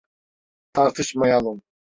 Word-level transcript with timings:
Tartışmayalım. 0.73 1.61